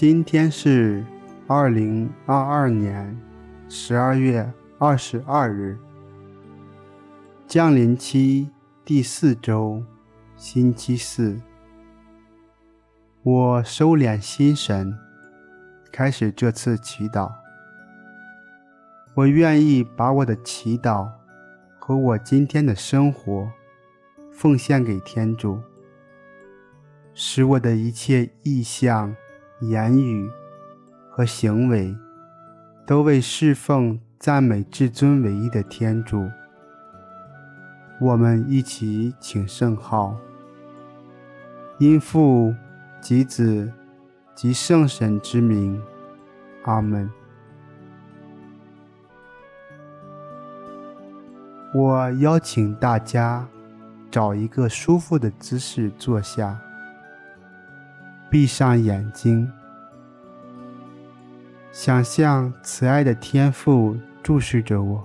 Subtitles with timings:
[0.00, 1.04] 今天是
[1.46, 3.14] 二零二二年
[3.68, 5.76] 十二月二十二日，
[7.46, 8.48] 降临期
[8.82, 9.84] 第四周，
[10.38, 11.38] 星期四。
[13.22, 14.96] 我收敛心神，
[15.92, 17.30] 开始这次祈祷。
[19.12, 21.10] 我愿意把我的祈祷
[21.78, 23.50] 和我今天的生活
[24.32, 25.60] 奉献给天主，
[27.12, 29.14] 使我的一切意向、
[29.60, 30.30] 言语
[31.10, 31.96] 和行为
[32.86, 36.28] 都为侍奉、赞美至尊唯一的天主。
[38.00, 40.16] 我们一起请圣号，
[41.78, 42.54] 因父。
[43.02, 43.72] 及子，
[44.34, 45.80] 及圣神之名，
[46.64, 47.10] 阿门。
[51.72, 53.48] 我邀请大家
[54.10, 56.60] 找一个舒服的姿势坐下，
[58.30, 59.50] 闭上眼睛，
[61.72, 65.04] 想象慈爱的天父注视着我，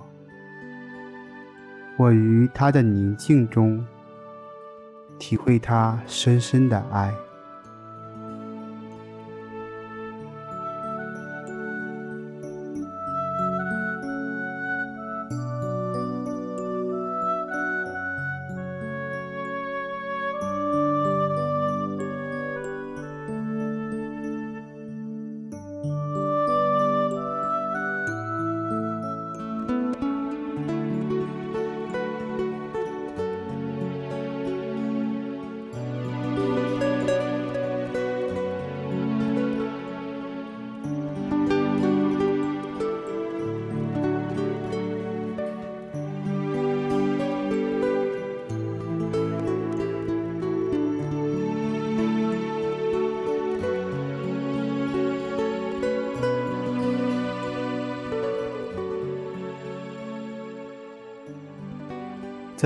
[1.96, 3.84] 我于他的宁静中
[5.18, 7.12] 体会他深深的爱。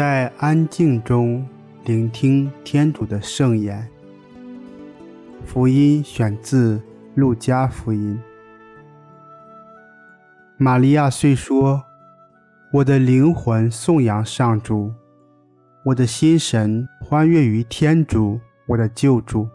[0.00, 1.46] 在安静中
[1.84, 3.86] 聆听天主的圣言。
[5.44, 6.78] 福音选自
[7.16, 8.18] 《路加福音》。
[10.56, 11.84] 玛利亚虽说
[12.72, 14.90] ：“我的灵魂颂扬上主，
[15.84, 19.46] 我的心神欢跃于天主，我的救主，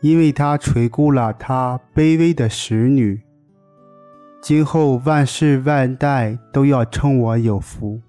[0.00, 3.20] 因为他垂顾了他卑微的使女。
[4.40, 8.00] 今后万世万代都要称我有福。”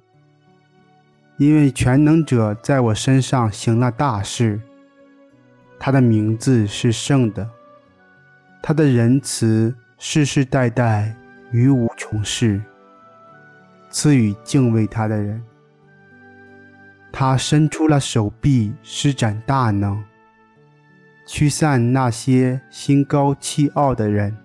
[1.38, 4.62] 因为全能者在我身上行了大事，
[5.78, 7.50] 他的名字是圣的，
[8.64, 11.14] 他的仁慈世世代代
[11.52, 12.62] 于无穷世，
[13.90, 15.44] 赐予敬畏他的人。
[17.12, 20.02] 他伸出了手臂，施展大能，
[21.26, 24.36] 驱散那些心高气傲的人。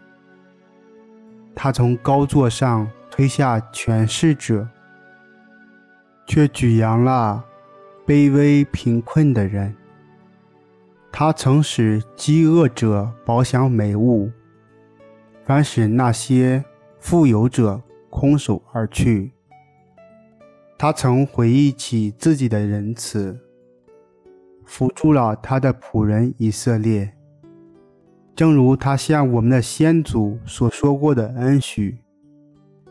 [1.54, 4.66] 他从高座上推下权势者。
[6.30, 7.44] 却举扬了
[8.06, 9.74] 卑微贫困的人。
[11.10, 14.30] 他曾使饥饿者饱享美物，
[15.44, 16.64] 反使那些
[17.00, 19.32] 富有者空手而去。
[20.78, 23.36] 他曾回忆起自己的仁慈，
[24.64, 27.12] 扶助了他的仆人以色列，
[28.36, 31.98] 正如他向我们的先祖所说过的恩许，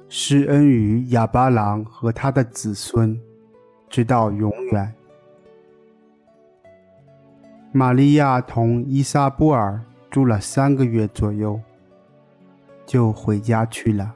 [0.09, 3.17] 施恩于亚巴郎和他的子孙。
[3.89, 4.94] 直到永远。
[7.72, 11.59] 玛利亚同伊莎布尔住了三个月左右，
[12.85, 14.15] 就回家去了。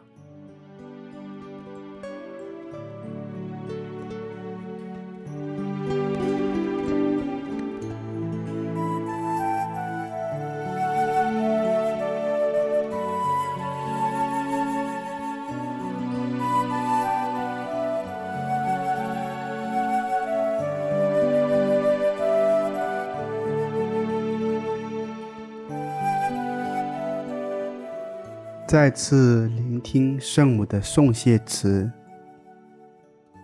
[28.73, 31.91] 再次聆听圣母的颂谢词，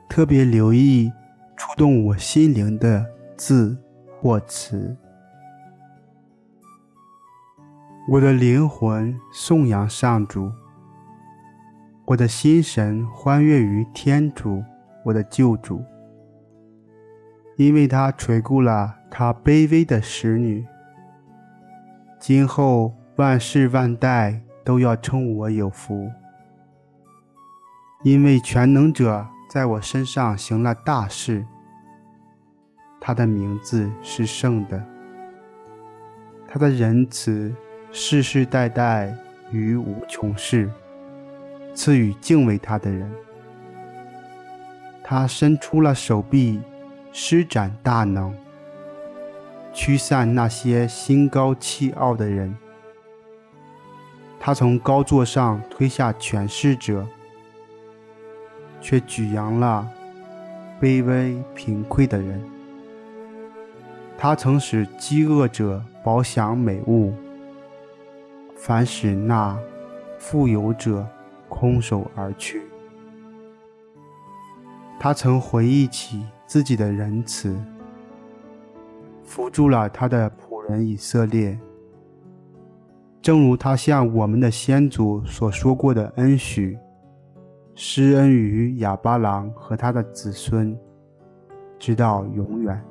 [0.10, 1.12] 特别留意
[1.56, 3.06] 触动我心灵的
[3.38, 3.78] 字
[4.20, 4.98] 或词。
[8.10, 10.52] 我的灵魂颂扬上主，
[12.06, 14.64] 我的心神欢悦于天主，
[15.06, 15.86] 我的救主，
[17.56, 20.66] 因为他垂顾了他卑微的使女。
[22.20, 24.42] 今后万世万代。
[24.64, 26.10] 都要称我有福，
[28.04, 31.46] 因为全能者在我身上行了大事。
[33.02, 34.84] 他的名字是圣的，
[36.48, 37.54] 他的仁慈
[37.92, 39.16] 世世代代
[39.52, 40.70] 于无穷世，
[41.74, 43.10] 赐予敬畏他的人。
[45.04, 46.62] 他伸出了手臂，
[47.12, 48.36] 施展大能，
[49.74, 52.56] 驱散那些心高气傲的人。
[54.40, 57.06] 他从高座上推下权势者，
[58.80, 59.88] 却举扬了
[60.82, 62.42] 卑微贫困的人。
[64.18, 67.14] 他曾使饥饿者饱享美物，
[68.56, 69.58] 反使那
[70.18, 71.06] 富有者
[71.48, 72.62] 空手而去。
[75.00, 77.58] 他曾回忆起自己的仁慈，
[79.24, 81.58] 扶助了他的仆人以色列，
[83.22, 86.78] 正如他向我们的先祖所说过的恩许，
[87.76, 90.78] 施恩于哑巴郎和他的子孙，
[91.78, 92.82] 直到永远。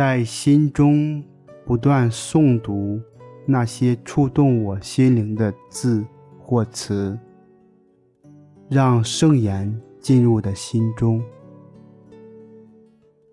[0.00, 1.22] 在心中
[1.66, 2.98] 不断诵读
[3.44, 6.02] 那些触动我心灵的字
[6.38, 7.18] 或词，
[8.70, 11.22] 让圣言进入的心中，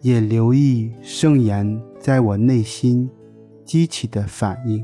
[0.02, 3.10] 也留意圣言在我内心
[3.64, 4.84] 激起的反应。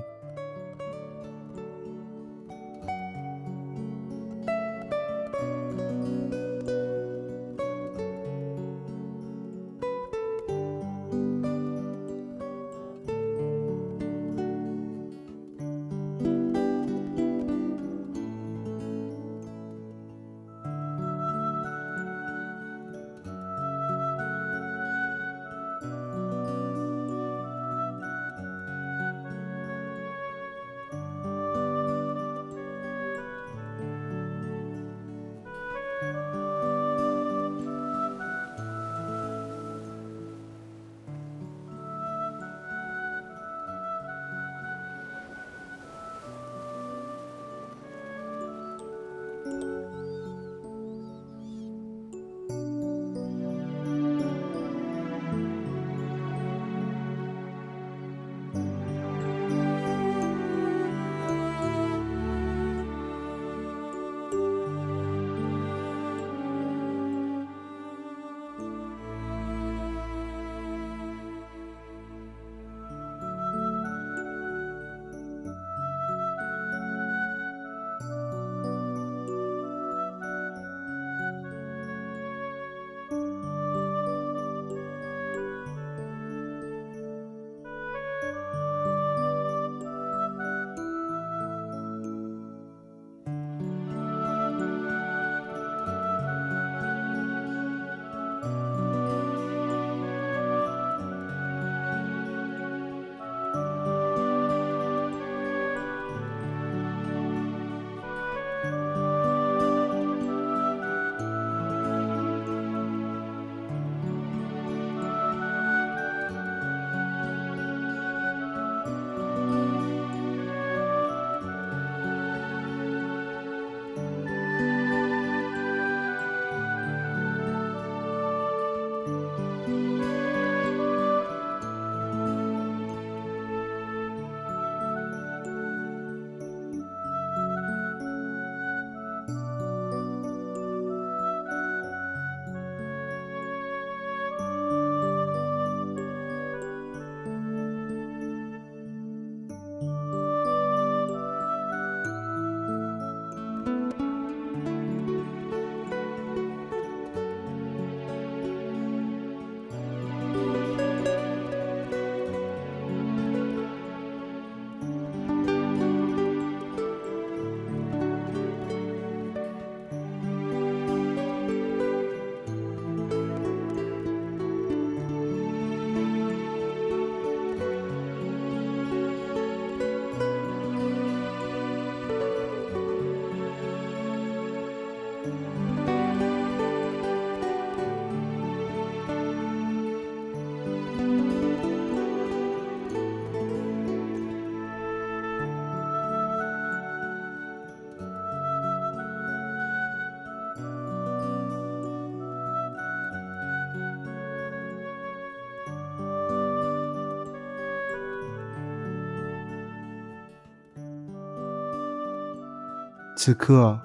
[213.25, 213.79] 此刻，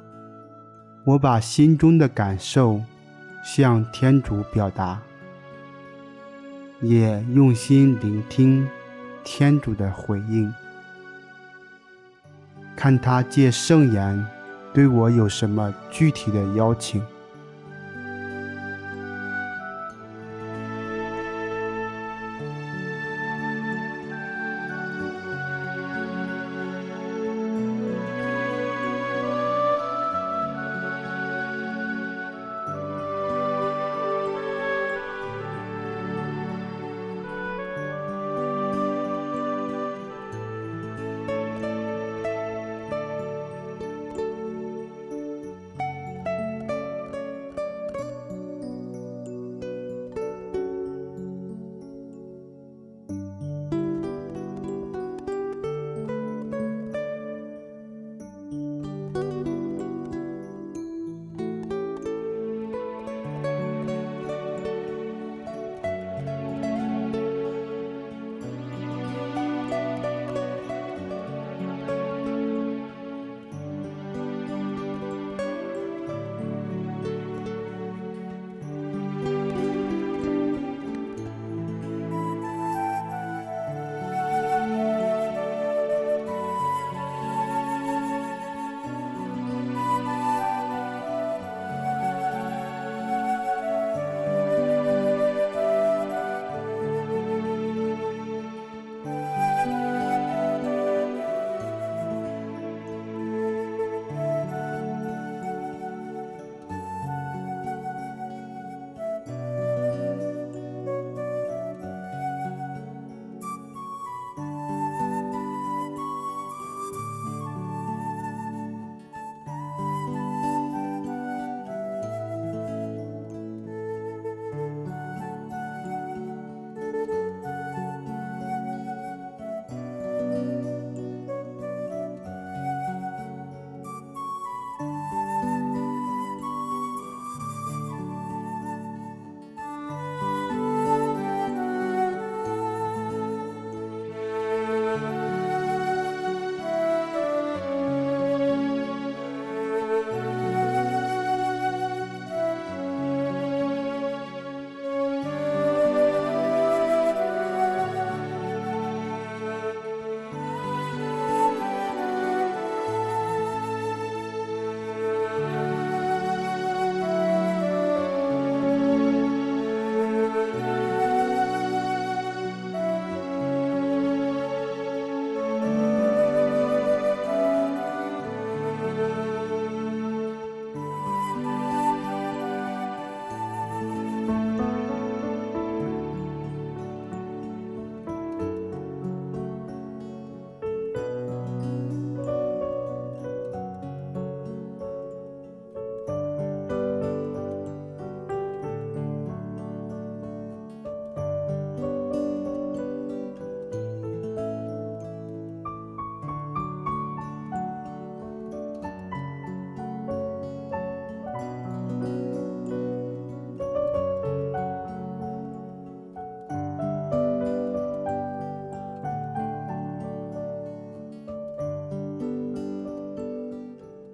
[1.04, 2.82] 我把心中的感受
[3.44, 5.00] 向天主表达，
[6.80, 8.68] 也用心聆听
[9.22, 10.52] 天主的回应，
[12.74, 14.26] 看他借圣言
[14.74, 17.00] 对我有什么具体的邀请。